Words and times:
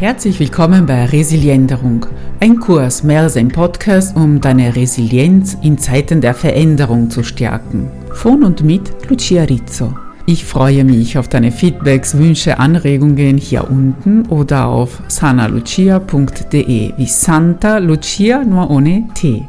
Herzlich 0.00 0.40
willkommen 0.40 0.86
bei 0.86 1.04
Resilienderung, 1.04 2.06
ein 2.40 2.58
Kurs 2.58 3.02
mehr 3.02 3.20
als 3.20 3.36
ein 3.36 3.48
Podcast, 3.48 4.16
um 4.16 4.40
deine 4.40 4.74
Resilienz 4.74 5.58
in 5.60 5.76
Zeiten 5.76 6.22
der 6.22 6.32
Veränderung 6.32 7.10
zu 7.10 7.22
stärken. 7.22 7.90
Von 8.14 8.42
und 8.42 8.62
mit 8.62 9.10
Lucia 9.10 9.42
Rizzo. 9.42 9.94
Ich 10.24 10.46
freue 10.46 10.84
mich 10.84 11.18
auf 11.18 11.28
deine 11.28 11.52
Feedbacks, 11.52 12.16
Wünsche, 12.16 12.58
Anregungen 12.58 13.36
hier 13.36 13.70
unten 13.70 14.24
oder 14.28 14.68
auf 14.68 15.02
sanalucia.de 15.08 16.94
wie 16.96 17.06
Santa 17.06 17.76
Lucia 17.76 18.42
nur 18.42 18.70
ohne 18.70 19.06
T. 19.12 19.46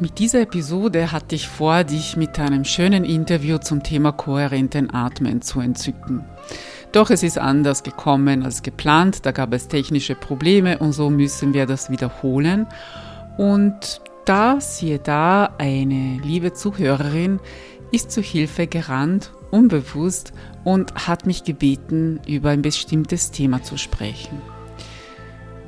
Mit 0.00 0.18
dieser 0.18 0.40
Episode 0.40 1.12
hatte 1.12 1.36
ich 1.36 1.46
vor, 1.46 1.84
dich 1.84 2.16
mit 2.16 2.36
einem 2.40 2.64
schönen 2.64 3.04
Interview 3.04 3.58
zum 3.58 3.84
Thema 3.84 4.10
kohärenten 4.10 4.92
Atmen 4.92 5.40
zu 5.40 5.60
entzücken. 5.60 6.24
Doch 6.92 7.10
es 7.10 7.22
ist 7.22 7.38
anders 7.38 7.82
gekommen 7.82 8.42
als 8.42 8.62
geplant, 8.62 9.26
da 9.26 9.32
gab 9.32 9.52
es 9.52 9.68
technische 9.68 10.14
Probleme 10.14 10.78
und 10.78 10.92
so 10.92 11.10
müssen 11.10 11.52
wir 11.52 11.66
das 11.66 11.90
wiederholen. 11.90 12.66
Und 13.36 14.00
da, 14.24 14.60
siehe 14.60 14.98
da, 14.98 15.54
eine 15.58 16.18
liebe 16.22 16.52
Zuhörerin 16.52 17.38
ist 17.92 18.10
zu 18.10 18.20
Hilfe 18.20 18.66
gerannt, 18.66 19.30
unbewusst, 19.50 20.32
und 20.64 21.06
hat 21.06 21.26
mich 21.26 21.44
gebeten, 21.44 22.18
über 22.26 22.50
ein 22.50 22.62
bestimmtes 22.62 23.30
Thema 23.30 23.62
zu 23.62 23.76
sprechen. 23.76 24.42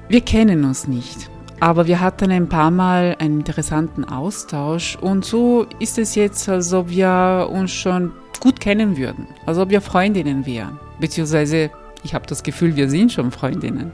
Wir 0.08 0.22
kennen 0.22 0.64
uns 0.64 0.88
nicht, 0.88 1.30
aber 1.60 1.86
wir 1.86 2.00
hatten 2.00 2.32
ein 2.32 2.48
paar 2.48 2.70
Mal 2.70 3.14
einen 3.18 3.40
interessanten 3.40 4.04
Austausch 4.04 4.96
und 4.96 5.24
so 5.24 5.66
ist 5.78 5.98
es 5.98 6.14
jetzt, 6.14 6.48
als 6.48 6.72
ob 6.72 6.90
wir 6.90 7.48
uns 7.52 7.70
schon 7.70 8.12
gut 8.40 8.58
kennen 8.58 8.96
würden, 8.96 9.28
als 9.46 9.58
ob 9.58 9.70
wir 9.70 9.80
Freundinnen 9.80 10.46
wären. 10.46 10.80
Beziehungsweise, 11.00 11.70
ich 12.02 12.14
habe 12.14 12.26
das 12.26 12.42
Gefühl, 12.42 12.76
wir 12.76 12.88
sind 12.88 13.12
schon 13.12 13.30
Freundinnen. 13.30 13.92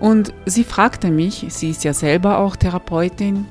Und 0.00 0.32
sie 0.46 0.64
fragte 0.64 1.10
mich, 1.10 1.46
sie 1.48 1.70
ist 1.70 1.84
ja 1.84 1.92
selber 1.92 2.38
auch 2.38 2.56
Therapeutin, 2.56 3.46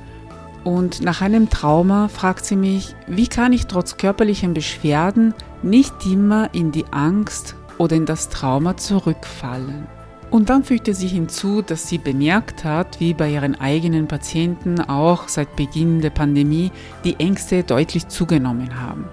und 0.67 1.01
nach 1.01 1.21
einem 1.21 1.49
Trauma 1.49 2.09
fragt 2.09 2.43
sie 2.43 2.57
mich, 2.57 2.93
wie 3.07 3.29
kann 3.29 3.53
ich 3.53 3.67
trotz 3.67 3.95
körperlichen 3.95 4.53
Beschwerden 4.53 5.33
nicht 5.63 5.93
immer 6.05 6.53
in 6.53 6.73
die 6.73 6.83
Angst 6.91 7.55
oder 7.77 7.95
in 7.95 8.05
das 8.05 8.27
Trauma 8.27 8.75
zurückfallen. 8.75 9.87
Und 10.29 10.49
dann 10.49 10.65
fügte 10.65 10.93
sie 10.93 11.07
hinzu, 11.07 11.61
dass 11.61 11.87
sie 11.87 11.97
bemerkt 11.97 12.65
hat, 12.65 12.99
wie 12.99 13.13
bei 13.13 13.31
ihren 13.31 13.55
eigenen 13.61 14.09
Patienten 14.09 14.81
auch 14.81 15.29
seit 15.29 15.55
Beginn 15.55 16.01
der 16.01 16.09
Pandemie 16.09 16.71
die 17.05 17.17
Ängste 17.17 17.63
deutlich 17.63 18.09
zugenommen 18.09 18.77
haben. 18.77 19.05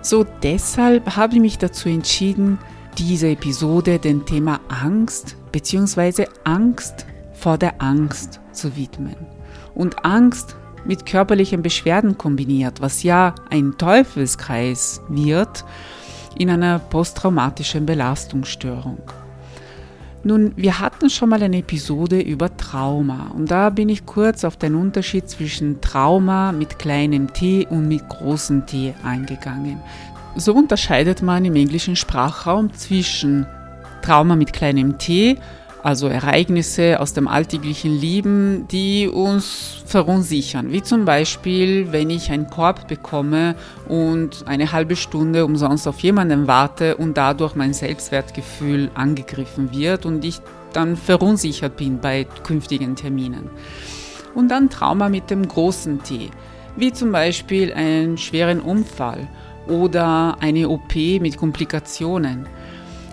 So 0.00 0.24
deshalb 0.42 1.16
habe 1.16 1.34
ich 1.34 1.40
mich 1.40 1.58
dazu 1.58 1.88
entschieden, 1.88 2.58
diese 2.98 3.28
Episode 3.28 3.98
dem 3.98 4.24
Thema 4.26 4.60
Angst 4.68 5.36
bzw. 5.52 6.26
Angst 6.44 7.06
vor 7.32 7.58
der 7.58 7.80
Angst 7.80 8.40
zu 8.52 8.76
widmen. 8.76 9.16
Und 9.74 10.04
Angst 10.04 10.56
mit 10.84 11.06
körperlichen 11.06 11.62
Beschwerden 11.62 12.16
kombiniert, 12.18 12.80
was 12.80 13.02
ja 13.02 13.34
ein 13.50 13.76
Teufelskreis 13.76 15.00
wird 15.08 15.64
in 16.36 16.50
einer 16.50 16.78
posttraumatischen 16.78 17.86
Belastungsstörung. 17.86 19.02
Nun, 20.24 20.52
wir 20.56 20.80
hatten 20.80 21.10
schon 21.10 21.28
mal 21.28 21.42
eine 21.42 21.58
Episode 21.58 22.20
über 22.20 22.56
Trauma 22.56 23.30
und 23.34 23.50
da 23.50 23.70
bin 23.70 23.88
ich 23.88 24.04
kurz 24.04 24.42
auf 24.42 24.56
den 24.56 24.74
Unterschied 24.74 25.28
zwischen 25.30 25.80
Trauma 25.80 26.50
mit 26.50 26.78
kleinem 26.78 27.32
T 27.32 27.66
und 27.70 27.86
mit 27.86 28.08
großem 28.08 28.66
T 28.66 28.94
eingegangen. 29.04 29.80
So 30.34 30.54
unterscheidet 30.54 31.22
man 31.22 31.44
im 31.44 31.54
englischen 31.54 31.94
Sprachraum 31.94 32.72
zwischen 32.74 33.46
Trauma 34.02 34.34
mit 34.34 34.52
kleinem 34.52 34.98
T 34.98 35.38
also 35.88 36.08
Ereignisse 36.08 37.00
aus 37.00 37.14
dem 37.14 37.26
alltäglichen 37.26 37.98
Leben, 37.98 38.68
die 38.68 39.08
uns 39.08 39.82
verunsichern. 39.86 40.70
Wie 40.70 40.82
zum 40.82 41.06
Beispiel, 41.06 41.90
wenn 41.92 42.10
ich 42.10 42.30
einen 42.30 42.50
Korb 42.50 42.88
bekomme 42.88 43.54
und 43.88 44.44
eine 44.46 44.70
halbe 44.70 44.96
Stunde 44.96 45.46
umsonst 45.46 45.88
auf 45.88 46.00
jemanden 46.00 46.46
warte 46.46 46.98
und 46.98 47.16
dadurch 47.16 47.54
mein 47.54 47.72
Selbstwertgefühl 47.72 48.90
angegriffen 48.92 49.72
wird 49.72 50.04
und 50.04 50.26
ich 50.26 50.42
dann 50.74 50.94
verunsichert 50.94 51.78
bin 51.78 52.00
bei 52.00 52.26
künftigen 52.42 52.94
Terminen. 52.94 53.48
Und 54.34 54.48
dann 54.48 54.68
Trauma 54.68 55.08
mit 55.08 55.30
dem 55.30 55.48
großen 55.48 56.02
T, 56.02 56.28
wie 56.76 56.92
zum 56.92 57.12
Beispiel 57.12 57.72
einen 57.72 58.18
schweren 58.18 58.60
Unfall 58.60 59.26
oder 59.66 60.36
eine 60.40 60.68
OP 60.68 60.94
mit 60.94 61.38
Komplikationen 61.38 62.46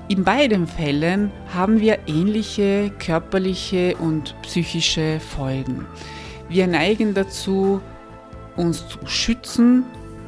in 0.07 0.23
beiden 0.23 0.67
Fällen 0.67 1.31
haben 1.53 1.79
wir 1.79 1.99
ähnliche 2.07 2.91
körperliche 2.99 3.95
und 3.97 4.35
psychische 4.43 5.19
Folgen. 5.19 5.85
Wir 6.47 6.67
neigen 6.67 7.13
dazu, 7.13 7.81
uns 8.55 8.87
zu 8.87 8.99
schützen, 9.05 9.83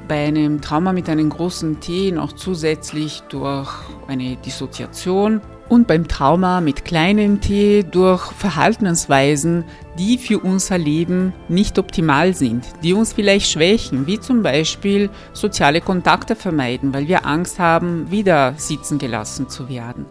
bei 0.08 0.26
einem 0.26 0.62
Trauma 0.62 0.94
mit 0.94 1.10
einem 1.10 1.30
großen 1.30 1.80
T 1.80 2.12
noch 2.12 2.34
zusätzlich 2.34 3.22
durch 3.30 3.70
eine 4.08 4.38
Dissoziation 4.38 5.42
und 5.70 5.88
beim 5.88 6.08
Trauma 6.08 6.62
mit 6.62 6.86
kleinem 6.86 7.42
t 7.42 7.84
durch 7.84 8.32
Verhaltensweisen, 8.32 9.66
die 9.98 10.18
für 10.18 10.40
unser 10.40 10.78
Leben 10.78 11.34
nicht 11.50 11.80
optimal 11.80 12.34
sind, 12.34 12.66
die 12.84 12.94
uns 12.94 13.14
vielleicht 13.14 13.52
schwächen, 13.52 14.08
wie 14.08 14.20
zum 14.20 14.44
Beispiel 14.44 15.10
soziale 15.34 15.82
Kontakte 15.82 16.36
vermeiden, 16.36 16.94
weil 16.94 17.08
wir 17.08 17.26
Angst 17.26 17.60
haben, 17.60 18.10
wieder 18.12 18.54
sitzen 18.58 18.98
gelassen 18.98 19.50
zu 19.50 19.70
werden. 19.70 20.06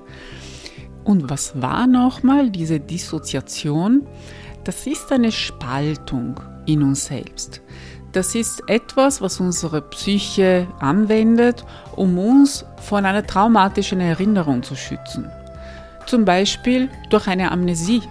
Und 1.05 1.31
was 1.31 1.61
war 1.61 1.87
nochmal 1.87 2.50
diese 2.50 2.81
Dissoziation? 2.81 4.06
Das 4.65 4.87
ist 4.87 5.12
eine 5.12 5.31
Spaltung 5.31 6.41
in 6.66 6.83
uns 6.83 7.06
selbst. 7.06 7.62
Das 8.12 8.34
ist 8.34 8.62
etwas, 8.66 9.21
was 9.21 9.41
unsere 9.41 9.83
Psyche 9.83 10.66
anwendet, 10.81 11.65
um 11.95 12.19
uns 12.19 12.65
von 12.83 13.05
einer 13.05 13.27
traumatischen 13.27 14.00
Erinnerung 14.00 14.62
zu 14.62 14.75
schützen. 14.75 15.31
Zum 16.06 16.25
Beispiel 16.25 16.89
durch 17.11 17.27
eine 17.27 17.50
Amnesie. 17.50 18.03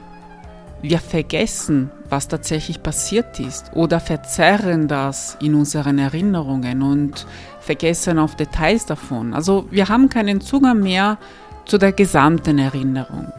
Wir 0.81 0.99
vergessen, 0.99 1.89
was 2.09 2.27
tatsächlich 2.27 2.83
passiert 2.83 3.39
ist 3.39 3.71
oder 3.73 3.99
verzerren 3.99 4.87
das 4.87 5.37
in 5.41 5.55
unseren 5.55 5.97
Erinnerungen 5.97 6.81
und 6.81 7.25
vergessen 7.61 8.19
auf 8.19 8.35
Details 8.35 8.85
davon. 8.85 9.33
Also 9.33 9.65
wir 9.71 9.87
haben 9.87 10.09
keinen 10.09 10.41
Zugang 10.41 10.81
mehr 10.81 11.17
zu 11.65 11.77
der 11.77 11.93
gesamten 11.93 12.59
Erinnerung. 12.59 13.31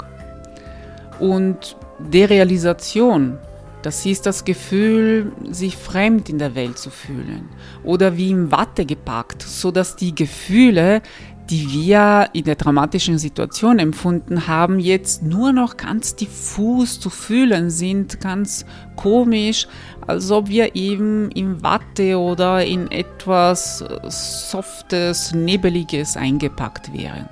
Und 1.21 1.77
Derealisation, 1.99 3.39
das 3.83 4.05
ist 4.05 4.27
das 4.27 4.45
Gefühl, 4.45 5.33
sich 5.51 5.77
fremd 5.77 6.29
in 6.29 6.39
der 6.39 6.55
Welt 6.55 6.79
zu 6.79 6.91
fühlen 6.91 7.49
oder 7.85 8.17
wie 8.17 8.31
im 8.31 8.51
Watte 8.51 8.85
gepackt, 8.85 9.43
sodass 9.43 9.97
die 9.97 10.15
Gefühle 10.15 11.03
die 11.51 11.71
wir 11.71 12.29
in 12.33 12.45
der 12.45 12.57
dramatischen 12.57 13.19
Situation 13.19 13.79
empfunden 13.79 14.49
haben, 14.49 14.81
jetzt 14.81 15.23
nur 15.23 15.53
noch 15.53 15.77
ganz 15.77 16.17
diffus 16.17 16.99
zu 16.99 17.09
fühlen 17.09 17.71
sind, 17.71 18.21
ganz 18.21 18.65
komisch, 18.97 19.69
als 20.07 20.31
ob 20.31 20.49
wir 20.49 20.75
eben 20.75 21.31
in 21.31 21.63
Watte 21.63 22.19
oder 22.19 22.65
in 22.65 22.91
etwas 22.91 23.85
Softes, 24.09 25.33
Nebeliges 25.35 26.17
eingepackt 26.17 26.93
wären. 26.93 27.29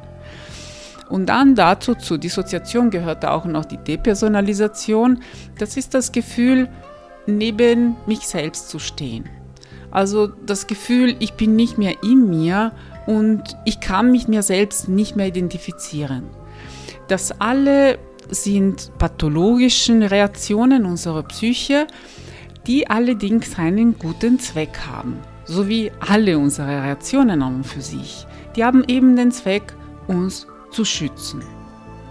Und 1.09 1.27
dann 1.27 1.55
dazu 1.55 1.95
zur 1.95 2.19
Dissoziation 2.19 2.91
gehört 2.91 3.25
auch 3.25 3.45
noch 3.45 3.65
die 3.65 3.77
Depersonalisation. 3.77 5.21
Das 5.59 5.77
ist 5.77 5.95
das 5.95 6.13
Gefühl, 6.13 6.69
neben 7.27 7.97
mich 8.07 8.21
selbst 8.21 8.69
zu 8.69 8.79
stehen. 8.79 9.29
Also 9.91 10.27
das 10.27 10.67
Gefühl, 10.67 11.15
ich 11.21 11.35
bin 11.35 11.55
nicht 11.55 11.79
mehr 11.79 12.03
in 12.03 12.29
mir, 12.29 12.73
und 13.07 13.57
ich 13.65 13.81
kann 13.81 14.11
mich 14.11 14.29
mir 14.29 14.43
selbst 14.43 14.89
nicht 14.89 15.17
mehr 15.17 15.27
identifizieren. 15.27 16.25
Das 17.09 17.41
alle 17.41 17.99
sind 18.31 18.91
pathologischen 18.99 20.03
Reaktionen 20.03 20.87
unserer 20.87 21.23
Psyche, 21.25 21.87
die 22.67 22.89
allerdings 22.89 23.59
einen 23.59 23.99
guten 23.99 24.39
Zweck 24.39 24.79
haben, 24.91 25.19
so 25.45 25.69
wie 25.69 25.93
alle 26.01 26.39
unsere 26.39 26.69
Reaktionen 26.69 27.43
an 27.43 27.57
und 27.57 27.67
für 27.67 27.83
sich. 27.83 28.27
Die 28.57 28.65
haben 28.65 28.85
eben 28.89 29.17
den 29.17 29.33
Zweck, 29.33 29.75
uns 30.07 30.47
zu 30.71 30.85
schützen. 30.85 31.43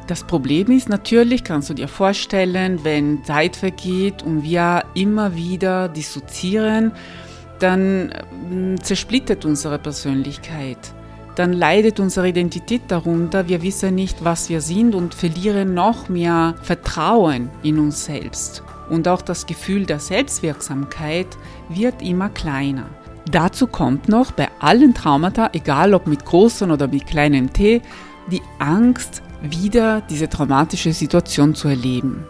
Das 0.08 0.24
Problem 0.24 0.70
ist 0.70 0.90
natürlich, 0.90 1.44
kannst 1.44 1.70
du 1.70 1.74
dir 1.74 1.88
vorstellen, 1.88 2.84
wenn 2.84 3.24
Zeit 3.24 3.56
vergeht 3.56 4.22
und 4.22 4.44
wir 4.44 4.84
immer 4.96 5.36
wieder 5.36 5.88
dissoziieren, 5.88 6.92
dann 7.60 8.12
mm, 8.50 8.76
zersplittert 8.82 9.46
unsere 9.46 9.80
Persönlichkeit. 9.80 10.78
Dann 11.36 11.54
leidet 11.54 12.00
unsere 12.00 12.30
Identität 12.30 12.84
darunter. 12.90 13.48
Wir 13.48 13.64
wissen 13.64 13.96
nicht, 13.96 14.24
was 14.24 14.50
wir 14.50 14.62
sind 14.62 14.94
und 14.94 15.16
verlieren 15.16 15.74
noch 15.74 16.10
mehr 16.10 16.56
Vertrauen 16.62 17.50
in 17.64 17.80
uns 17.80 18.06
selbst. 18.06 18.64
Und 18.90 19.08
auch 19.08 19.22
das 19.22 19.48
Gefühl 19.48 19.86
der 19.86 20.00
Selbstwirksamkeit 20.00 21.28
wird 21.70 22.02
immer 22.02 22.30
kleiner. 22.30 22.86
Dazu 23.32 23.68
kommt 23.68 24.10
noch 24.10 24.32
bei 24.32 24.50
allen 24.60 24.94
Traumata, 24.94 25.50
egal 25.54 25.94
ob 25.94 26.08
mit 26.08 26.26
großen 26.26 26.70
oder 26.70 26.88
mit 26.88 27.08
kleinem 27.08 27.52
T, 27.52 27.82
die 28.30 28.42
Angst, 28.60 29.24
wieder 29.42 30.02
diese 30.10 30.30
traumatische 30.30 30.94
Situation 30.94 31.56
zu 31.56 31.68
erleben. 31.68 32.26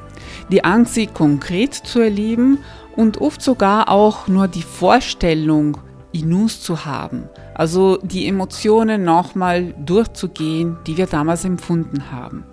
Die 0.51 0.63
Angst, 0.63 0.93
sie 0.93 1.07
konkret 1.07 1.73
zu 1.73 1.99
erleben 1.99 2.59
und 2.95 3.19
oft 3.21 3.41
sogar 3.41 3.89
auch 3.89 4.27
nur 4.27 4.47
die 4.47 4.61
Vorstellung 4.61 5.77
in 6.11 6.33
uns 6.33 6.61
zu 6.61 6.85
haben. 6.85 7.29
Also 7.55 7.97
die 7.97 8.27
Emotionen 8.27 9.03
nochmal 9.03 9.73
durchzugehen, 9.83 10.77
die 10.87 10.97
wir 10.97 11.07
damals 11.07 11.43
empfunden 11.43 12.11
haben. 12.11 12.45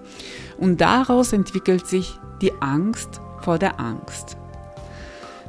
Und 0.58 0.80
daraus 0.80 1.32
entwickelt 1.32 1.86
sich 1.86 2.18
die 2.42 2.52
Angst 2.60 3.20
vor 3.40 3.58
der 3.58 3.78
Angst. 3.80 4.36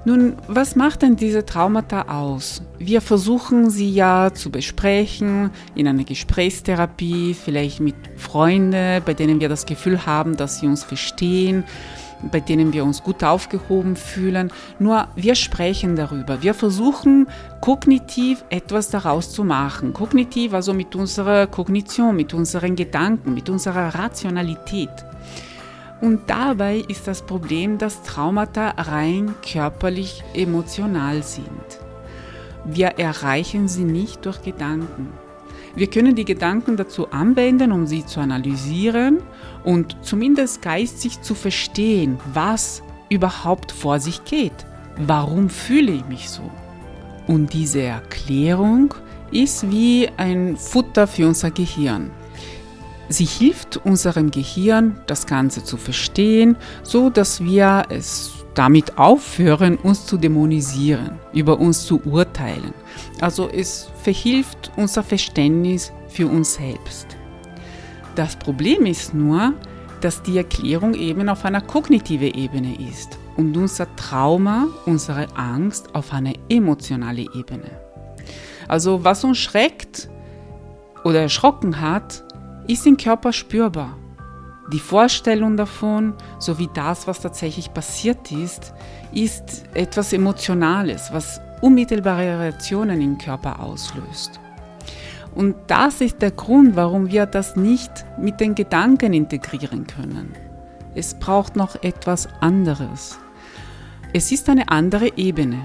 Nun, 0.03 0.35
was 0.47 0.75
macht 0.75 1.03
denn 1.03 1.15
diese 1.15 1.45
Traumata 1.45 2.03
aus? 2.07 2.63
Wir 2.79 3.01
versuchen 3.01 3.69
sie 3.69 3.91
ja 3.91 4.33
zu 4.33 4.49
besprechen 4.49 5.51
in 5.75 5.87
einer 5.87 6.05
Gesprächstherapie, 6.05 7.35
vielleicht 7.35 7.81
mit 7.81 7.95
Freunden, 8.17 9.03
bei 9.05 9.13
denen 9.13 9.39
wir 9.39 9.47
das 9.47 9.67
Gefühl 9.67 10.07
haben, 10.07 10.37
dass 10.37 10.59
sie 10.59 10.65
uns 10.65 10.83
verstehen, 10.83 11.65
bei 12.29 12.39
denen 12.39 12.73
wir 12.73 12.83
uns 12.83 13.03
gut 13.03 13.23
aufgehoben 13.23 13.95
fühlen. 13.95 14.51
Nur 14.79 15.07
wir 15.15 15.35
sprechen 15.35 15.95
darüber. 15.95 16.41
Wir 16.41 16.53
versuchen 16.53 17.27
kognitiv 17.61 18.43
etwas 18.49 18.89
daraus 18.89 19.31
zu 19.31 19.43
machen. 19.43 19.93
Kognitiv, 19.93 20.53
also 20.53 20.73
mit 20.73 20.95
unserer 20.95 21.47
Kognition, 21.47 22.15
mit 22.15 22.33
unseren 22.33 22.75
Gedanken, 22.75 23.33
mit 23.33 23.49
unserer 23.49 23.95
Rationalität. 23.95 24.89
Und 26.01 26.29
dabei 26.29 26.77
ist 26.87 27.07
das 27.07 27.21
Problem, 27.21 27.77
dass 27.77 28.01
Traumata 28.01 28.69
rein 28.69 29.35
körperlich 29.47 30.23
emotional 30.33 31.21
sind. 31.21 31.79
Wir 32.65 32.87
erreichen 32.99 33.67
sie 33.67 33.83
nicht 33.85 34.25
durch 34.25 34.41
Gedanken. 34.41 35.09
Wir 35.75 35.87
können 35.87 36.15
die 36.15 36.25
Gedanken 36.25 36.75
dazu 36.75 37.11
anwenden, 37.11 37.71
um 37.71 37.87
sie 37.87 38.05
zu 38.05 38.19
analysieren 38.19 39.19
und 39.63 39.95
zumindest 40.01 40.61
geistig 40.61 41.21
zu 41.21 41.33
verstehen, 41.33 42.19
was 42.33 42.83
überhaupt 43.09 43.71
vor 43.71 43.99
sich 43.99 44.23
geht. 44.25 44.65
Warum 44.97 45.49
fühle 45.49 45.93
ich 45.93 46.05
mich 46.05 46.29
so? 46.29 46.49
Und 47.27 47.53
diese 47.53 47.81
Erklärung 47.81 48.93
ist 49.31 49.69
wie 49.71 50.09
ein 50.17 50.57
Futter 50.57 51.07
für 51.07 51.27
unser 51.27 51.51
Gehirn. 51.51 52.11
Sie 53.07 53.25
hilft 53.25 53.77
unserem 53.77 54.31
Gehirn, 54.31 54.97
das 55.05 55.25
Ganze 55.27 55.63
zu 55.63 55.77
verstehen, 55.77 56.57
so 56.83 57.09
dass 57.09 57.43
wir 57.43 57.85
es 57.89 58.40
damit 58.53 58.97
aufhören, 58.97 59.77
uns 59.77 60.05
zu 60.05 60.17
dämonisieren, 60.17 61.19
über 61.33 61.59
uns 61.59 61.85
zu 61.85 62.01
urteilen. 62.03 62.73
Also 63.21 63.49
es 63.49 63.89
verhilft 64.03 64.71
unser 64.75 65.03
Verständnis 65.03 65.91
für 66.09 66.27
uns 66.27 66.55
selbst. 66.55 67.07
Das 68.15 68.35
Problem 68.35 68.85
ist 68.85 69.13
nur, 69.13 69.53
dass 70.01 70.21
die 70.23 70.37
Erklärung 70.37 70.95
eben 70.95 71.29
auf 71.29 71.45
einer 71.45 71.61
kognitiven 71.61 72.33
Ebene 72.33 72.75
ist 72.89 73.17
und 73.37 73.55
unser 73.55 73.95
Trauma, 73.95 74.67
unsere 74.85 75.27
Angst 75.35 75.95
auf 75.95 76.11
einer 76.11 76.33
emotionalen 76.49 77.27
Ebene. 77.33 77.69
Also 78.67 79.03
was 79.03 79.23
uns 79.23 79.37
schreckt 79.37 80.09
oder 81.03 81.21
erschrocken 81.21 81.79
hat, 81.79 82.23
ist 82.67 82.85
im 82.85 82.97
Körper 82.97 83.31
spürbar. 83.31 83.97
Die 84.71 84.79
Vorstellung 84.79 85.57
davon, 85.57 86.13
sowie 86.39 86.69
das, 86.73 87.05
was 87.05 87.19
tatsächlich 87.19 87.73
passiert 87.73 88.31
ist, 88.31 88.73
ist 89.11 89.63
etwas 89.73 90.13
Emotionales, 90.13 91.09
was 91.11 91.41
unmittelbare 91.59 92.39
Reaktionen 92.39 93.01
im 93.01 93.17
Körper 93.17 93.59
auslöst. 93.59 94.39
Und 95.35 95.55
das 95.67 95.99
ist 95.99 96.21
der 96.21 96.31
Grund, 96.31 96.75
warum 96.77 97.09
wir 97.09 97.25
das 97.25 97.57
nicht 97.57 97.91
mit 98.17 98.39
den 98.39 98.55
Gedanken 98.55 99.13
integrieren 99.13 99.87
können. 99.87 100.33
Es 100.95 101.15
braucht 101.15 101.55
noch 101.55 101.81
etwas 101.83 102.29
anderes. 102.39 103.17
Es 104.13 104.31
ist 104.31 104.47
eine 104.49 104.69
andere 104.69 105.17
Ebene. 105.17 105.59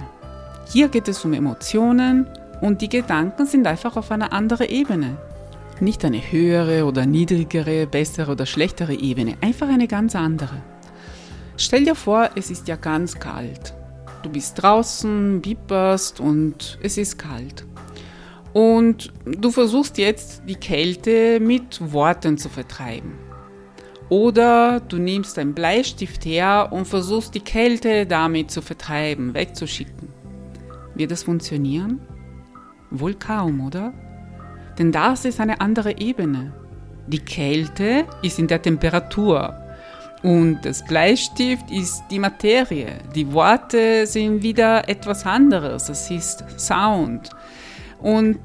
Hier 0.72 0.88
geht 0.88 1.06
es 1.06 1.24
um 1.24 1.32
Emotionen 1.32 2.26
und 2.60 2.80
die 2.80 2.88
Gedanken 2.88 3.46
sind 3.46 3.66
einfach 3.66 3.96
auf 3.96 4.10
einer 4.10 4.32
anderen 4.32 4.68
Ebene. 4.68 5.16
Nicht 5.78 6.04
eine 6.06 6.18
höhere 6.18 6.86
oder 6.86 7.04
niedrigere, 7.04 7.86
bessere 7.86 8.32
oder 8.32 8.46
schlechtere 8.46 8.94
Ebene, 8.94 9.36
einfach 9.42 9.68
eine 9.68 9.86
ganz 9.86 10.16
andere. 10.16 10.62
Stell 11.58 11.84
dir 11.84 11.94
vor, 11.94 12.30
es 12.34 12.50
ist 12.50 12.66
ja 12.66 12.76
ganz 12.76 13.18
kalt. 13.18 13.74
Du 14.22 14.30
bist 14.30 14.62
draußen, 14.62 15.42
bipperst 15.42 16.18
und 16.18 16.78
es 16.82 16.96
ist 16.96 17.18
kalt. 17.18 17.66
Und 18.54 19.12
du 19.26 19.50
versuchst 19.50 19.98
jetzt 19.98 20.42
die 20.48 20.54
Kälte 20.54 21.40
mit 21.40 21.92
Worten 21.92 22.38
zu 22.38 22.48
vertreiben. 22.48 23.12
Oder 24.08 24.80
du 24.80 24.96
nimmst 24.96 25.38
einen 25.38 25.52
Bleistift 25.52 26.24
her 26.24 26.68
und 26.70 26.86
versuchst 26.86 27.34
die 27.34 27.40
Kälte 27.40 28.06
damit 28.06 28.50
zu 28.50 28.62
vertreiben, 28.62 29.34
wegzuschicken. 29.34 30.08
Wird 30.94 31.10
das 31.10 31.24
funktionieren? 31.24 32.00
Wohl 32.90 33.14
kaum, 33.14 33.60
oder? 33.60 33.92
Denn 34.78 34.92
das 34.92 35.24
ist 35.24 35.40
eine 35.40 35.60
andere 35.60 35.98
Ebene. 35.98 36.52
Die 37.06 37.20
Kälte 37.20 38.04
ist 38.22 38.38
in 38.38 38.48
der 38.48 38.60
Temperatur 38.60 39.54
und 40.22 40.60
das 40.62 40.84
Bleistift 40.84 41.70
ist 41.70 42.02
die 42.10 42.18
Materie. 42.18 42.98
Die 43.14 43.32
Worte 43.32 44.06
sind 44.06 44.42
wieder 44.42 44.88
etwas 44.88 45.24
anderes. 45.24 45.84
Das 45.84 46.10
ist 46.10 46.44
Sound. 46.58 47.30
Und 48.00 48.38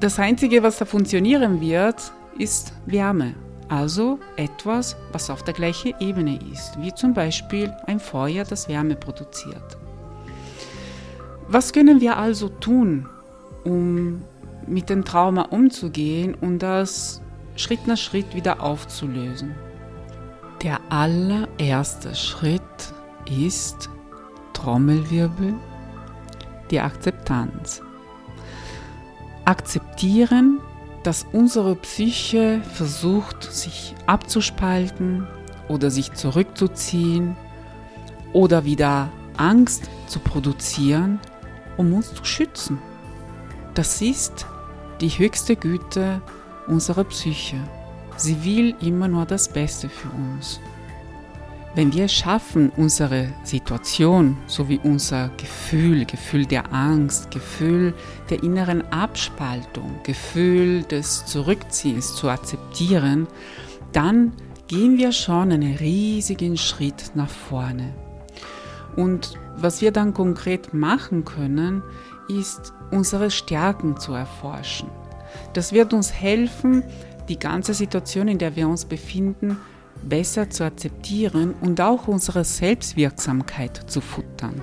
das 0.00 0.18
Einzige, 0.18 0.62
was 0.64 0.78
da 0.78 0.84
funktionieren 0.84 1.60
wird, 1.60 2.12
ist 2.38 2.72
Wärme. 2.86 3.34
Also 3.68 4.18
etwas, 4.36 4.96
was 5.12 5.30
auf 5.30 5.44
der 5.44 5.54
gleichen 5.54 5.94
Ebene 6.00 6.38
ist, 6.52 6.80
wie 6.80 6.92
zum 6.92 7.14
Beispiel 7.14 7.72
ein 7.86 8.00
Feuer, 8.00 8.44
das 8.44 8.68
Wärme 8.68 8.96
produziert. 8.96 9.78
Was 11.48 11.72
können 11.72 12.00
wir 12.00 12.16
also 12.16 12.48
tun, 12.48 13.08
um 13.64 14.22
mit 14.66 14.90
dem 14.90 15.04
Trauma 15.04 15.42
umzugehen 15.42 16.34
und 16.34 16.60
das 16.60 17.22
Schritt 17.56 17.86
nach 17.86 17.96
Schritt 17.96 18.34
wieder 18.34 18.62
aufzulösen. 18.62 19.54
Der 20.62 20.80
allererste 20.90 22.14
Schritt 22.14 22.62
ist 23.26 23.90
Trommelwirbel, 24.52 25.54
die 26.70 26.80
Akzeptanz. 26.80 27.82
Akzeptieren, 29.44 30.60
dass 31.02 31.26
unsere 31.32 31.74
Psyche 31.74 32.60
versucht, 32.74 33.42
sich 33.42 33.94
abzuspalten 34.06 35.26
oder 35.68 35.90
sich 35.90 36.12
zurückzuziehen 36.12 37.36
oder 38.32 38.64
wieder 38.64 39.10
Angst 39.36 39.90
zu 40.06 40.20
produzieren, 40.20 41.18
um 41.76 41.92
uns 41.92 42.14
zu 42.14 42.24
schützen. 42.24 42.78
Das 43.74 44.00
ist 44.00 44.46
die 45.02 45.10
höchste 45.10 45.56
Güte 45.56 46.22
unserer 46.68 47.04
Psyche. 47.04 47.56
Sie 48.16 48.44
will 48.44 48.74
immer 48.80 49.08
nur 49.08 49.26
das 49.26 49.48
Beste 49.48 49.88
für 49.88 50.08
uns. 50.08 50.60
Wenn 51.74 51.92
wir 51.92 52.04
es 52.04 52.12
schaffen, 52.12 52.70
unsere 52.76 53.32
Situation 53.42 54.36
sowie 54.46 54.78
unser 54.84 55.30
Gefühl, 55.38 56.04
Gefühl 56.04 56.46
der 56.46 56.72
Angst, 56.72 57.30
Gefühl 57.30 57.94
der 58.30 58.42
inneren 58.42 58.82
Abspaltung, 58.92 59.98
Gefühl 60.04 60.82
des 60.84 61.24
Zurückziehens 61.26 62.14
zu 62.14 62.28
akzeptieren, 62.28 63.26
dann 63.92 64.32
gehen 64.68 64.98
wir 64.98 65.12
schon 65.12 65.50
einen 65.50 65.76
riesigen 65.76 66.56
Schritt 66.56 67.12
nach 67.14 67.30
vorne. 67.30 67.92
Und 68.94 69.34
was 69.56 69.80
wir 69.80 69.90
dann 69.90 70.14
konkret 70.14 70.74
machen 70.74 71.24
können, 71.24 71.82
ist, 72.28 72.72
unsere 72.92 73.30
Stärken 73.30 73.98
zu 73.98 74.12
erforschen. 74.12 74.88
Das 75.54 75.72
wird 75.72 75.92
uns 75.92 76.12
helfen, 76.12 76.84
die 77.28 77.38
ganze 77.38 77.74
Situation, 77.74 78.28
in 78.28 78.38
der 78.38 78.54
wir 78.54 78.68
uns 78.68 78.84
befinden, 78.84 79.56
besser 80.02 80.50
zu 80.50 80.64
akzeptieren 80.64 81.54
und 81.60 81.80
auch 81.80 82.08
unsere 82.08 82.44
Selbstwirksamkeit 82.44 83.90
zu 83.90 84.00
futtern. 84.00 84.60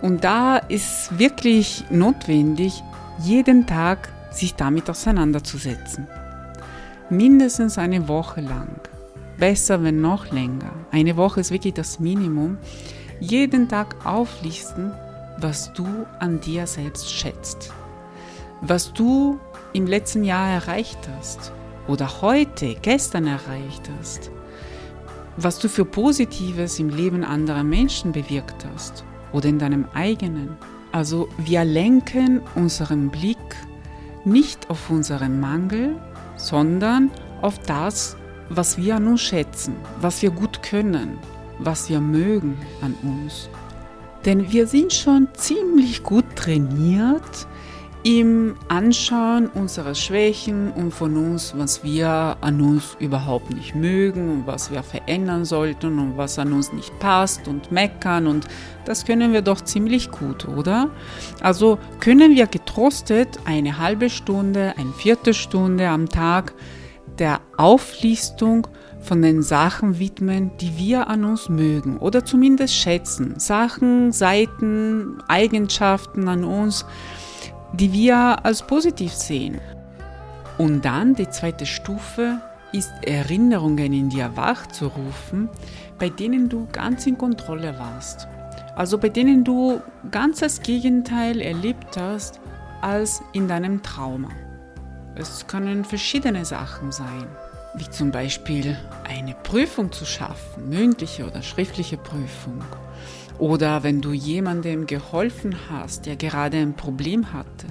Und 0.00 0.24
da 0.24 0.56
ist 0.56 1.18
wirklich 1.18 1.84
notwendig, 1.90 2.82
jeden 3.22 3.66
Tag 3.66 4.08
sich 4.30 4.54
damit 4.54 4.88
auseinanderzusetzen. 4.90 6.08
Mindestens 7.10 7.78
eine 7.78 8.08
Woche 8.08 8.40
lang. 8.40 8.80
Besser, 9.38 9.82
wenn 9.82 10.00
noch 10.00 10.32
länger. 10.32 10.72
Eine 10.90 11.16
Woche 11.16 11.40
ist 11.40 11.50
wirklich 11.50 11.74
das 11.74 12.00
Minimum. 12.00 12.58
Jeden 13.20 13.68
Tag 13.68 14.06
auflisten, 14.06 14.92
was 15.42 15.72
du 15.72 16.06
an 16.20 16.40
dir 16.40 16.66
selbst 16.66 17.10
schätzt, 17.10 17.72
was 18.60 18.92
du 18.92 19.40
im 19.72 19.86
letzten 19.86 20.22
Jahr 20.22 20.48
erreicht 20.48 20.98
hast 21.18 21.52
oder 21.88 22.22
heute, 22.22 22.76
gestern 22.80 23.26
erreicht 23.26 23.90
hast, 23.98 24.30
was 25.36 25.58
du 25.58 25.68
für 25.68 25.84
Positives 25.84 26.78
im 26.78 26.90
Leben 26.90 27.24
anderer 27.24 27.64
Menschen 27.64 28.12
bewirkt 28.12 28.64
hast 28.72 29.04
oder 29.32 29.48
in 29.48 29.58
deinem 29.58 29.86
eigenen. 29.94 30.56
Also 30.92 31.28
wir 31.38 31.64
lenken 31.64 32.40
unseren 32.54 33.10
Blick 33.10 33.38
nicht 34.24 34.70
auf 34.70 34.90
unseren 34.90 35.40
Mangel, 35.40 35.96
sondern 36.36 37.10
auf 37.40 37.58
das, 37.58 38.16
was 38.48 38.76
wir 38.76 38.96
an 38.96 39.08
uns 39.08 39.22
schätzen, 39.22 39.74
was 40.00 40.22
wir 40.22 40.30
gut 40.30 40.62
können, 40.62 41.18
was 41.58 41.88
wir 41.88 42.00
mögen 42.00 42.56
an 42.80 42.94
uns. 43.02 43.48
Denn 44.24 44.52
wir 44.52 44.66
sind 44.66 44.92
schon 44.92 45.28
ziemlich 45.34 46.02
gut 46.02 46.24
trainiert 46.36 47.46
im 48.04 48.56
Anschauen 48.68 49.46
unserer 49.48 49.94
Schwächen 49.94 50.72
und 50.72 50.90
von 50.92 51.16
uns, 51.16 51.54
was 51.56 51.84
wir 51.84 52.36
an 52.40 52.60
uns 52.60 52.96
überhaupt 52.98 53.54
nicht 53.54 53.76
mögen 53.76 54.28
und 54.30 54.46
was 54.46 54.72
wir 54.72 54.82
verändern 54.82 55.44
sollten 55.44 55.98
und 56.00 56.16
was 56.16 56.38
an 56.38 56.52
uns 56.52 56.72
nicht 56.72 56.98
passt 56.98 57.46
und 57.46 57.70
meckern 57.70 58.26
und 58.26 58.48
das 58.84 59.04
können 59.04 59.32
wir 59.32 59.42
doch 59.42 59.60
ziemlich 59.60 60.10
gut, 60.10 60.48
oder? 60.48 60.90
Also 61.40 61.78
können 62.00 62.34
wir 62.34 62.48
getrostet 62.48 63.38
eine 63.44 63.78
halbe 63.78 64.10
Stunde, 64.10 64.74
eine 64.76 64.92
Viertelstunde 64.92 65.88
am 65.88 66.08
Tag 66.08 66.54
der 67.20 67.40
Auflistung 67.56 68.66
von 69.02 69.20
den 69.20 69.42
Sachen 69.42 69.98
widmen, 69.98 70.52
die 70.60 70.78
wir 70.78 71.08
an 71.08 71.24
uns 71.24 71.48
mögen 71.48 71.98
oder 71.98 72.24
zumindest 72.24 72.74
schätzen. 72.74 73.38
Sachen, 73.38 74.12
Seiten, 74.12 75.22
Eigenschaften 75.28 76.28
an 76.28 76.44
uns, 76.44 76.86
die 77.72 77.92
wir 77.92 78.44
als 78.44 78.62
positiv 78.62 79.12
sehen. 79.12 79.60
Und 80.58 80.84
dann 80.84 81.14
die 81.14 81.28
zweite 81.28 81.66
Stufe 81.66 82.40
ist 82.72 82.92
Erinnerungen 83.02 83.92
in 83.92 84.08
dir 84.08 84.36
wachzurufen, 84.36 85.48
bei 85.98 86.08
denen 86.08 86.48
du 86.48 86.66
ganz 86.72 87.06
in 87.06 87.18
Kontrolle 87.18 87.74
warst. 87.78 88.28
Also 88.76 88.96
bei 88.98 89.08
denen 89.08 89.44
du 89.44 89.80
ganz 90.10 90.40
das 90.40 90.62
Gegenteil 90.62 91.40
erlebt 91.40 91.96
hast 91.98 92.40
als 92.80 93.22
in 93.32 93.48
deinem 93.48 93.82
Trauma. 93.82 94.30
Es 95.14 95.46
können 95.46 95.84
verschiedene 95.84 96.44
Sachen 96.44 96.90
sein, 96.90 97.26
wie 97.74 97.88
zum 97.88 98.10
Beispiel 98.10 98.76
eine 99.04 99.34
Prüfung 99.34 99.90
zu 99.92 100.04
schaffen, 100.04 100.68
mündliche 100.68 101.26
oder 101.26 101.42
schriftliche 101.42 101.96
Prüfung 101.96 102.62
oder 103.38 103.82
wenn 103.82 104.00
du 104.00 104.12
jemandem 104.12 104.86
geholfen 104.86 105.56
hast, 105.70 106.06
der 106.06 106.16
gerade 106.16 106.58
ein 106.58 106.74
Problem 106.74 107.32
hatte 107.32 107.66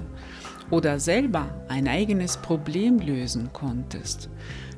oder 0.70 0.98
selber 0.98 1.46
ein 1.68 1.86
eigenes 1.86 2.36
Problem 2.36 2.98
lösen 2.98 3.50
konntest. 3.52 4.28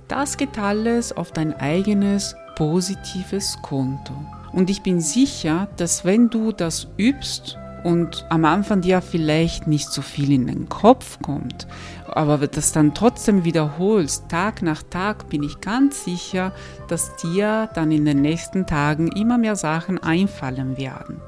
Das 0.08 0.36
geht 0.36 0.58
alles 0.58 1.16
auf 1.16 1.32
dein 1.32 1.54
eigenes 1.54 2.36
positives 2.56 3.56
Konto. 3.62 4.14
Und 4.52 4.70
ich 4.70 4.82
bin 4.82 5.00
sicher, 5.00 5.68
dass 5.76 6.04
wenn 6.04 6.28
du 6.30 6.52
das 6.52 6.86
übst 6.98 7.58
und 7.82 8.24
am 8.28 8.44
Anfang 8.44 8.82
dir 8.82 9.00
vielleicht 9.00 9.66
nicht 9.66 9.90
so 9.90 10.02
viel 10.02 10.32
in 10.32 10.46
den 10.46 10.68
Kopf 10.68 11.18
kommt, 11.22 11.66
aber 12.14 12.46
das 12.46 12.72
dann 12.72 12.94
trotzdem 12.94 13.44
wiederholst, 13.44 14.28
Tag 14.28 14.62
nach 14.62 14.82
Tag, 14.84 15.28
bin 15.28 15.42
ich 15.42 15.60
ganz 15.60 16.04
sicher, 16.04 16.52
dass 16.86 17.16
dir 17.16 17.68
dann 17.74 17.90
in 17.90 18.04
den 18.04 18.22
nächsten 18.22 18.66
Tagen 18.66 19.08
immer 19.08 19.36
mehr 19.36 19.56
Sachen 19.56 20.00
einfallen 20.02 20.78
werden. 20.78 21.20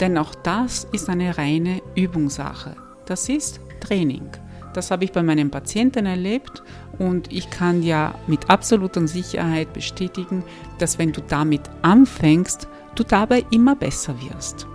Denn 0.00 0.18
auch 0.18 0.34
das 0.34 0.86
ist 0.92 1.08
eine 1.08 1.38
reine 1.38 1.80
Übungssache. 1.94 2.76
Das 3.06 3.28
ist 3.28 3.60
Training. 3.80 4.28
Das 4.74 4.90
habe 4.90 5.04
ich 5.04 5.12
bei 5.12 5.22
meinen 5.22 5.50
Patienten 5.50 6.04
erlebt 6.04 6.62
und 6.98 7.32
ich 7.32 7.48
kann 7.48 7.80
dir 7.80 8.14
mit 8.26 8.50
absoluter 8.50 9.08
Sicherheit 9.08 9.72
bestätigen, 9.72 10.44
dass 10.78 10.98
wenn 10.98 11.12
du 11.12 11.22
damit 11.22 11.62
anfängst, 11.80 12.68
du 12.94 13.02
dabei 13.02 13.44
immer 13.50 13.74
besser 13.74 14.14
wirst. 14.20 14.66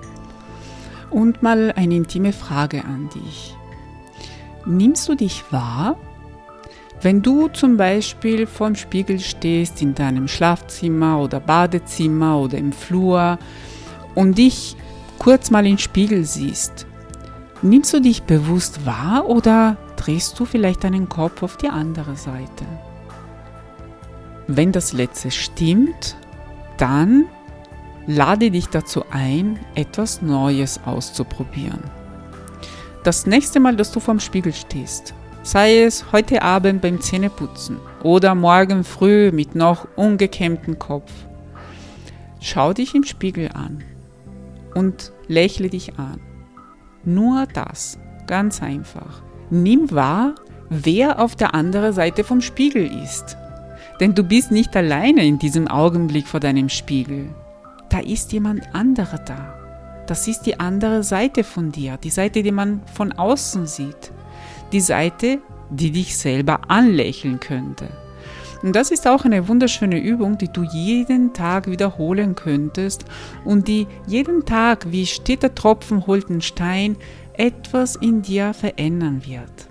Und 1.12 1.44
mal 1.44 1.72
eine 1.76 1.96
intime 1.96 2.34
Frage 2.34 2.84
an 2.84 3.08
dich. 3.14 3.56
Nimmst 4.66 5.10
du 5.10 5.16
dich 5.16 5.44
wahr? 5.52 5.98
Wenn 7.02 7.22
du 7.22 7.50
zum 7.50 7.76
Beispiel 7.76 8.48
vorm 8.48 8.76
Spiegel 8.76 9.20
stehst 9.20 9.82
in 9.82 9.94
deinem 9.94 10.30
Schlafzimmer 10.30 11.20
oder 11.20 11.42
Badezimmer 11.42 12.40
oder 12.40 12.58
im 12.58 12.72
Flur 12.72 13.38
und 14.16 14.38
dich 14.38 14.78
kurz 15.20 15.52
mal 15.52 15.66
in 15.66 15.74
den 15.74 15.78
Spiegel 15.80 16.24
siehst, 16.24 16.88
nimmst 17.62 17.94
du 17.94 18.00
dich 18.00 18.24
bewusst 18.24 18.86
wahr 18.86 19.28
oder 19.28 19.76
drehst 19.98 20.40
du 20.40 20.46
vielleicht 20.46 20.86
deinen 20.86 21.10
Kopf 21.10 21.44
auf 21.44 21.58
die 21.58 21.70
andere 21.70 22.16
Seite? 22.16 22.66
Wenn 24.48 24.72
das 24.72 24.94
letzte 24.94 25.30
stimmt, 25.30 26.16
dann 26.78 27.26
lade 28.08 28.50
dich 28.50 28.68
dazu 28.68 29.04
ein, 29.12 29.60
etwas 29.76 30.22
Neues 30.22 30.80
auszuprobieren. 30.86 31.82
Das 33.04 33.26
nächste 33.26 33.60
Mal, 33.60 33.76
dass 33.76 33.92
du 33.92 34.00
vorm 34.00 34.20
Spiegel 34.20 34.54
stehst, 34.54 35.14
sei 35.44 35.82
es 35.84 36.12
heute 36.12 36.42
Abend 36.42 36.82
beim 36.82 37.02
Zähneputzen 37.02 37.78
oder 38.02 38.34
morgen 38.34 38.84
früh 38.84 39.32
mit 39.32 39.56
noch 39.56 39.88
ungekämmtem 39.96 40.80
Kopf, 40.80 41.12
schau 42.40 42.74
dich 42.74 42.96
im 42.96 43.04
Spiegel 43.04 43.50
an 43.54 43.84
und 44.74 45.12
lächle 45.28 45.70
dich 45.70 46.00
an. 46.00 46.20
Nur 47.04 47.46
das, 47.54 48.00
ganz 48.26 48.62
einfach. 48.62 49.22
Nimm 49.50 49.92
wahr, 49.92 50.36
wer 50.70 51.20
auf 51.20 51.36
der 51.36 51.54
anderen 51.54 51.94
Seite 51.94 52.24
vom 52.24 52.42
Spiegel 52.42 52.90
ist. 53.04 53.38
Denn 54.00 54.16
du 54.16 54.24
bist 54.24 54.52
nicht 54.52 54.76
alleine 54.76 55.26
in 55.26 55.40
diesem 55.40 55.68
Augenblick 55.68 56.28
vor 56.28 56.40
deinem 56.40 56.70
Spiegel 56.70 57.30
da 57.94 58.00
ist 58.00 58.34
jemand 58.34 58.74
anderer 58.74 59.20
da. 59.20 59.63
Das 60.08 60.28
ist 60.28 60.42
die 60.42 60.60
andere 60.60 61.04
Seite 61.04 61.44
von 61.44 61.72
dir, 61.72 61.98
die 61.98 62.10
Seite, 62.10 62.44
die 62.44 62.52
man 62.52 62.82
von 62.94 63.14
außen 63.14 63.68
sieht. 63.68 64.12
Die 64.72 64.82
Seite, 64.82 65.40
die 65.70 65.92
dich 65.92 66.18
selber 66.18 66.62
anlächeln 66.68 67.40
könnte. 67.40 67.90
Und 68.64 68.76
das 68.76 68.92
ist 68.92 69.08
auch 69.08 69.26
eine 69.26 69.48
wunderschöne 69.50 70.00
Übung, 70.00 70.38
die 70.38 70.48
du 70.48 70.64
jeden 70.64 71.34
Tag 71.34 71.70
wiederholen 71.70 72.34
könntest 72.34 73.06
und 73.44 73.68
die 73.68 73.88
jeden 74.08 74.46
Tag 74.46 74.90
wie 74.90 75.06
steter 75.06 75.54
Tropfen 75.54 76.08
holt 76.08 76.30
den 76.30 76.42
Stein 76.42 76.96
etwas 77.34 77.98
in 77.98 78.22
dir 78.22 78.54
verändern 78.54 79.22
wird. 79.26 79.68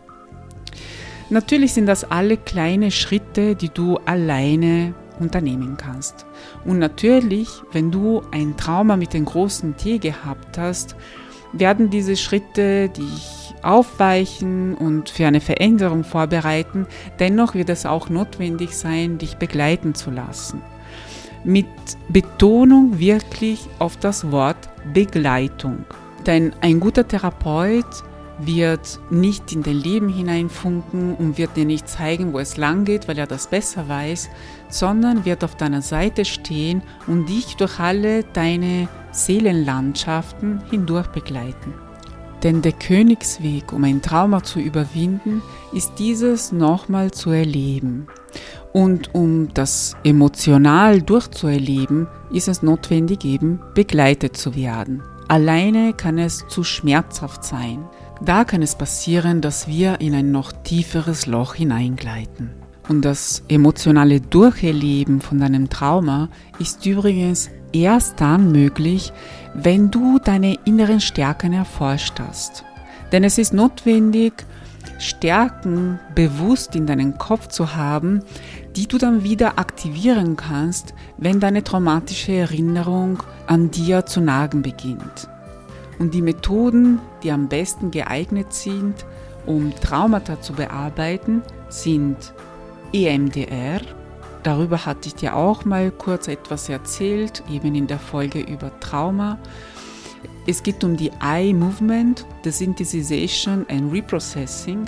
Natürlich 1.30 1.72
sind 1.72 1.86
das 1.86 2.04
alle 2.04 2.36
kleine 2.36 2.90
Schritte, 2.90 3.54
die 3.54 3.70
du 3.70 3.96
alleine 4.04 4.94
unternehmen 5.22 5.76
kannst. 5.76 6.26
Und 6.64 6.78
natürlich, 6.78 7.48
wenn 7.72 7.90
du 7.90 8.22
ein 8.30 8.56
Trauma 8.56 8.96
mit 8.96 9.14
dem 9.14 9.24
großen 9.24 9.76
T 9.76 9.98
gehabt 9.98 10.58
hast, 10.58 10.96
werden 11.52 11.90
diese 11.90 12.16
Schritte 12.16 12.88
dich 12.88 13.54
aufweichen 13.62 14.74
und 14.74 15.08
für 15.10 15.26
eine 15.26 15.40
Veränderung 15.40 16.04
vorbereiten. 16.04 16.86
Dennoch 17.18 17.54
wird 17.54 17.68
es 17.68 17.86
auch 17.86 18.08
notwendig 18.08 18.76
sein, 18.76 19.18
dich 19.18 19.36
begleiten 19.36 19.94
zu 19.94 20.10
lassen. 20.10 20.62
Mit 21.44 21.66
Betonung 22.08 22.98
wirklich 22.98 23.68
auf 23.78 23.96
das 23.96 24.30
Wort 24.30 24.68
Begleitung. 24.92 25.84
Denn 26.26 26.52
ein 26.60 26.80
guter 26.80 27.06
Therapeut 27.06 28.04
wird 28.46 29.00
nicht 29.10 29.52
in 29.52 29.62
dein 29.62 29.76
Leben 29.76 30.08
hineinfunken 30.08 31.14
und 31.14 31.38
wird 31.38 31.56
dir 31.56 31.64
nicht 31.64 31.88
zeigen, 31.88 32.32
wo 32.32 32.38
es 32.38 32.56
lang 32.56 32.84
geht, 32.84 33.08
weil 33.08 33.18
er 33.18 33.26
das 33.26 33.46
besser 33.48 33.88
weiß, 33.88 34.28
sondern 34.68 35.24
wird 35.24 35.44
auf 35.44 35.56
deiner 35.56 35.82
Seite 35.82 36.24
stehen 36.24 36.82
und 37.06 37.28
dich 37.28 37.56
durch 37.56 37.78
alle 37.78 38.24
deine 38.24 38.88
Seelenlandschaften 39.12 40.62
hindurch 40.70 41.08
begleiten. 41.08 41.74
Denn 42.42 42.60
der 42.60 42.72
Königsweg, 42.72 43.72
um 43.72 43.84
ein 43.84 44.02
Trauma 44.02 44.42
zu 44.42 44.58
überwinden, 44.58 45.42
ist 45.72 45.92
dieses 45.98 46.50
nochmal 46.50 47.12
zu 47.12 47.30
erleben. 47.30 48.08
Und 48.72 49.14
um 49.14 49.52
das 49.54 49.96
emotional 50.02 51.02
durchzuerleben, 51.02 52.08
ist 52.32 52.48
es 52.48 52.62
notwendig 52.62 53.24
eben 53.24 53.60
begleitet 53.74 54.36
zu 54.36 54.56
werden. 54.56 55.02
Alleine 55.28 55.92
kann 55.92 56.18
es 56.18 56.46
zu 56.48 56.64
schmerzhaft 56.64 57.44
sein. 57.44 57.84
Da 58.24 58.44
kann 58.44 58.62
es 58.62 58.76
passieren, 58.76 59.40
dass 59.40 59.66
wir 59.66 60.00
in 60.00 60.14
ein 60.14 60.30
noch 60.30 60.52
tieferes 60.52 61.26
Loch 61.26 61.54
hineingleiten. 61.54 62.50
Und 62.88 63.04
das 63.04 63.42
emotionale 63.48 64.20
Durcherleben 64.20 65.20
von 65.20 65.40
deinem 65.40 65.68
Trauma 65.68 66.28
ist 66.60 66.86
übrigens 66.86 67.50
erst 67.72 68.20
dann 68.20 68.52
möglich, 68.52 69.12
wenn 69.54 69.90
du 69.90 70.20
deine 70.20 70.56
inneren 70.64 71.00
Stärken 71.00 71.52
erforscht 71.52 72.20
hast. 72.20 72.64
Denn 73.10 73.24
es 73.24 73.38
ist 73.38 73.52
notwendig, 73.52 74.32
Stärken 74.98 75.98
bewusst 76.14 76.76
in 76.76 76.86
deinem 76.86 77.18
Kopf 77.18 77.48
zu 77.48 77.74
haben, 77.74 78.20
die 78.76 78.86
du 78.86 78.98
dann 78.98 79.24
wieder 79.24 79.58
aktivieren 79.58 80.36
kannst, 80.36 80.94
wenn 81.18 81.40
deine 81.40 81.64
traumatische 81.64 82.32
Erinnerung 82.32 83.20
an 83.48 83.72
dir 83.72 84.06
zu 84.06 84.20
nagen 84.20 84.62
beginnt. 84.62 85.28
Und 86.02 86.14
die 86.14 86.20
Methoden, 86.20 86.98
die 87.22 87.30
am 87.30 87.46
besten 87.46 87.92
geeignet 87.92 88.52
sind, 88.52 89.06
um 89.46 89.72
Traumata 89.80 90.40
zu 90.40 90.52
bearbeiten, 90.52 91.42
sind 91.68 92.34
EMDR. 92.92 93.82
Darüber 94.42 94.84
hatte 94.84 95.06
ich 95.06 95.14
dir 95.14 95.36
auch 95.36 95.64
mal 95.64 95.92
kurz 95.92 96.26
etwas 96.26 96.68
erzählt, 96.68 97.44
eben 97.48 97.76
in 97.76 97.86
der 97.86 98.00
Folge 98.00 98.40
über 98.40 98.72
Trauma. 98.80 99.38
Es 100.44 100.64
geht 100.64 100.82
um 100.82 100.96
die 100.96 101.12
Eye 101.22 101.54
Movement, 101.54 102.26
the 102.42 102.50
Synthesization 102.50 103.64
and 103.70 103.92
Reprocessing. 103.92 104.84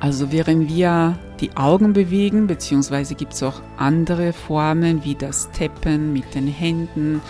Also 0.00 0.32
während 0.32 0.70
wir 0.70 1.18
die 1.40 1.54
Augen 1.58 1.92
bewegen, 1.92 2.46
beziehungsweise 2.46 3.14
gibt 3.14 3.34
es 3.34 3.42
auch 3.42 3.60
andere 3.76 4.32
Formen 4.32 5.04
wie 5.04 5.14
das 5.14 5.50
Tappen 5.52 6.14
mit 6.14 6.34
den 6.34 6.46
Händen, 6.46 7.20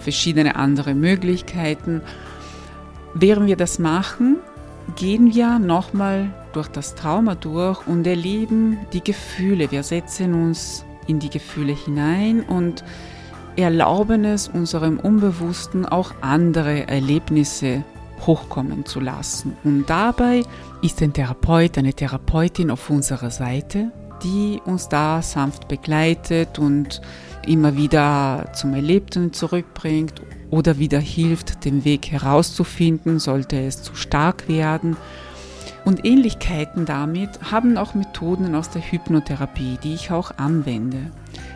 verschiedene 0.00 0.56
andere 0.56 0.94
Möglichkeiten. 0.94 2.02
Während 3.14 3.46
wir 3.46 3.56
das 3.56 3.78
machen, 3.78 4.36
gehen 4.96 5.34
wir 5.34 5.58
nochmal 5.58 6.30
durch 6.52 6.68
das 6.68 6.94
Trauma 6.94 7.34
durch 7.34 7.86
und 7.86 8.06
erleben 8.06 8.78
die 8.92 9.04
Gefühle. 9.04 9.70
Wir 9.70 9.82
setzen 9.82 10.34
uns 10.34 10.84
in 11.06 11.18
die 11.18 11.30
Gefühle 11.30 11.72
hinein 11.72 12.40
und 12.42 12.84
erlauben 13.56 14.24
es 14.24 14.48
unserem 14.48 14.98
Unbewussten 14.98 15.86
auch 15.86 16.12
andere 16.20 16.88
Erlebnisse 16.88 17.84
hochkommen 18.26 18.84
zu 18.84 19.00
lassen. 19.00 19.56
Und 19.64 19.88
dabei 19.88 20.44
ist 20.82 21.02
ein 21.02 21.12
Therapeut, 21.12 21.78
eine 21.78 21.94
Therapeutin 21.94 22.70
auf 22.70 22.90
unserer 22.90 23.30
Seite, 23.30 23.90
die 24.22 24.60
uns 24.64 24.88
da 24.88 25.22
sanft 25.22 25.68
begleitet 25.68 26.58
und 26.58 27.00
immer 27.46 27.76
wieder 27.76 28.50
zum 28.52 28.74
Erlebten 28.74 29.32
zurückbringt 29.32 30.20
oder 30.50 30.78
wieder 30.78 30.98
hilft, 30.98 31.64
den 31.64 31.84
Weg 31.84 32.10
herauszufinden, 32.10 33.18
sollte 33.18 33.60
es 33.60 33.82
zu 33.82 33.94
stark 33.94 34.48
werden. 34.48 34.96
Und 35.84 36.04
Ähnlichkeiten 36.04 36.84
damit 36.84 37.30
haben 37.50 37.78
auch 37.78 37.94
Methoden 37.94 38.54
aus 38.54 38.70
der 38.70 38.82
Hypnotherapie, 38.82 39.78
die 39.82 39.94
ich 39.94 40.10
auch 40.10 40.32
anwende. 40.36 41.10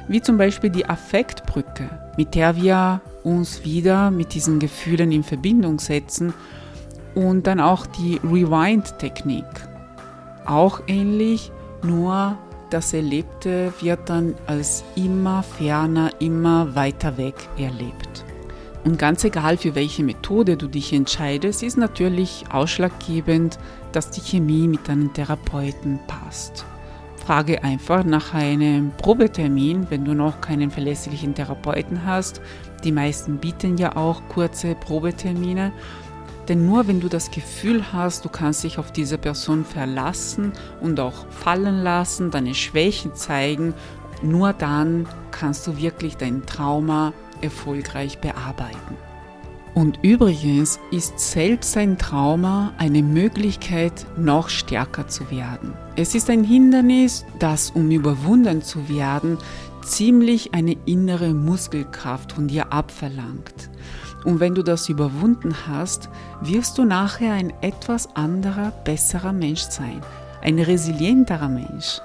Wie 0.08 0.22
zum 0.22 0.38
Beispiel 0.38 0.70
die 0.70 0.86
Affektbrücke, 0.86 1.88
mit 2.16 2.34
der 2.34 2.56
wir 2.56 3.00
uns 3.22 3.64
wieder 3.64 4.10
mit 4.10 4.34
diesen 4.34 4.58
Gefühlen 4.58 5.12
in 5.12 5.22
Verbindung 5.22 5.78
setzen 5.78 6.32
und 7.14 7.46
dann 7.46 7.60
auch 7.60 7.86
die 7.86 8.18
Rewind-Technik. 8.24 9.44
Auch 10.46 10.82
ähnlich, 10.86 11.52
nur 11.82 12.38
das 12.74 12.92
Erlebte 12.92 13.72
wird 13.80 14.10
dann 14.10 14.34
als 14.48 14.82
immer 14.96 15.44
ferner, 15.44 16.10
immer 16.18 16.74
weiter 16.74 17.16
weg 17.16 17.36
erlebt. 17.56 18.24
Und 18.82 18.98
ganz 18.98 19.22
egal, 19.22 19.56
für 19.56 19.76
welche 19.76 20.02
Methode 20.02 20.56
du 20.56 20.66
dich 20.66 20.92
entscheidest, 20.92 21.62
ist 21.62 21.78
natürlich 21.78 22.44
ausschlaggebend, 22.50 23.60
dass 23.92 24.10
die 24.10 24.20
Chemie 24.20 24.66
mit 24.66 24.88
deinem 24.88 25.12
Therapeuten 25.12 26.00
passt. 26.08 26.66
Frage 27.24 27.62
einfach 27.62 28.02
nach 28.02 28.34
einem 28.34 28.90
Probetermin, 28.96 29.86
wenn 29.88 30.04
du 30.04 30.12
noch 30.12 30.40
keinen 30.40 30.72
verlässlichen 30.72 31.32
Therapeuten 31.32 32.04
hast. 32.04 32.42
Die 32.82 32.92
meisten 32.92 33.38
bieten 33.38 33.78
ja 33.78 33.94
auch 33.94 34.20
kurze 34.28 34.74
Probetermine. 34.74 35.72
Denn 36.48 36.66
nur 36.66 36.86
wenn 36.86 37.00
du 37.00 37.08
das 37.08 37.30
Gefühl 37.30 37.92
hast, 37.92 38.24
du 38.24 38.28
kannst 38.28 38.64
dich 38.64 38.78
auf 38.78 38.92
diese 38.92 39.18
Person 39.18 39.64
verlassen 39.64 40.52
und 40.80 41.00
auch 41.00 41.26
fallen 41.30 41.82
lassen, 41.82 42.30
deine 42.30 42.54
Schwächen 42.54 43.14
zeigen, 43.14 43.74
nur 44.22 44.52
dann 44.52 45.06
kannst 45.30 45.66
du 45.66 45.76
wirklich 45.78 46.16
dein 46.16 46.44
Trauma 46.46 47.12
erfolgreich 47.40 48.18
bearbeiten. 48.18 48.96
Und 49.74 49.98
übrigens 50.02 50.78
ist 50.92 51.18
selbst 51.18 51.76
ein 51.76 51.98
Trauma 51.98 52.72
eine 52.78 53.02
Möglichkeit, 53.02 54.06
noch 54.16 54.48
stärker 54.48 55.08
zu 55.08 55.30
werden. 55.32 55.74
Es 55.96 56.14
ist 56.14 56.30
ein 56.30 56.44
Hindernis, 56.44 57.24
das, 57.40 57.70
um 57.70 57.90
überwunden 57.90 58.62
zu 58.62 58.88
werden, 58.88 59.36
ziemlich 59.82 60.54
eine 60.54 60.76
innere 60.86 61.34
Muskelkraft 61.34 62.32
von 62.32 62.46
dir 62.46 62.72
abverlangt. 62.72 63.68
Und 64.24 64.40
wenn 64.40 64.54
du 64.54 64.62
das 64.62 64.88
überwunden 64.88 65.54
hast, 65.68 66.08
wirst 66.40 66.78
du 66.78 66.84
nachher 66.84 67.34
ein 67.34 67.52
etwas 67.60 68.08
anderer, 68.16 68.72
besserer 68.84 69.32
Mensch 69.32 69.62
sein, 69.62 70.00
ein 70.42 70.58
resilienterer 70.58 71.48
Mensch. 71.48 72.00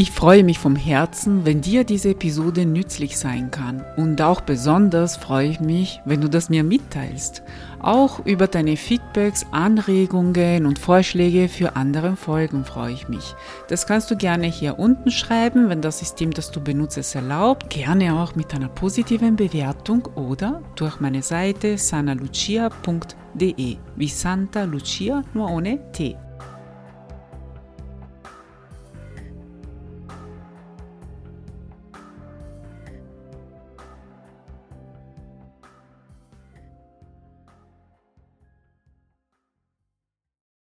Ich 0.00 0.12
freue 0.12 0.44
mich 0.44 0.60
vom 0.60 0.76
Herzen, 0.76 1.44
wenn 1.44 1.60
dir 1.60 1.82
diese 1.82 2.10
Episode 2.10 2.64
nützlich 2.64 3.18
sein 3.18 3.50
kann. 3.50 3.84
Und 3.96 4.22
auch 4.22 4.40
besonders 4.40 5.16
freue 5.16 5.48
ich 5.48 5.58
mich, 5.58 6.00
wenn 6.04 6.20
du 6.20 6.30
das 6.30 6.50
mir 6.50 6.62
mitteilst. 6.62 7.42
Auch 7.80 8.24
über 8.24 8.46
deine 8.46 8.76
Feedbacks, 8.76 9.44
Anregungen 9.50 10.66
und 10.66 10.78
Vorschläge 10.78 11.48
für 11.48 11.74
andere 11.74 12.14
Folgen 12.14 12.64
freue 12.64 12.92
ich 12.92 13.08
mich. 13.08 13.34
Das 13.66 13.88
kannst 13.88 14.08
du 14.12 14.16
gerne 14.16 14.46
hier 14.46 14.78
unten 14.78 15.10
schreiben, 15.10 15.68
wenn 15.68 15.82
das 15.82 15.98
System, 15.98 16.30
das 16.30 16.52
du 16.52 16.60
benutzt, 16.60 16.96
es 16.96 17.16
erlaubt. 17.16 17.68
Gerne 17.68 18.22
auch 18.22 18.36
mit 18.36 18.54
einer 18.54 18.68
positiven 18.68 19.34
Bewertung 19.34 20.06
oder 20.14 20.62
durch 20.76 21.00
meine 21.00 21.22
Seite 21.22 21.76
sanalucia.de 21.76 23.76
wie 23.96 24.08
Santa 24.08 24.62
Lucia 24.62 25.24
nur 25.34 25.50
ohne 25.50 25.90
T. 25.90 26.16